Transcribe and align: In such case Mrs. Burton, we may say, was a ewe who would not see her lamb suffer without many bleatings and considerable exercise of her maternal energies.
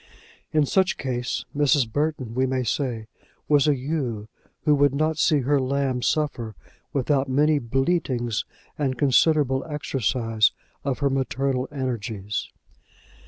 In 0.51 0.65
such 0.65 0.97
case 0.97 1.45
Mrs. 1.55 1.87
Burton, 1.87 2.33
we 2.33 2.47
may 2.47 2.63
say, 2.63 3.05
was 3.47 3.67
a 3.67 3.75
ewe 3.75 4.29
who 4.65 4.73
would 4.73 4.95
not 4.95 5.19
see 5.19 5.41
her 5.41 5.59
lamb 5.59 6.01
suffer 6.01 6.55
without 6.91 7.29
many 7.29 7.59
bleatings 7.59 8.43
and 8.79 8.97
considerable 8.97 9.63
exercise 9.69 10.53
of 10.83 10.97
her 11.05 11.09
maternal 11.11 11.67
energies. 11.71 12.49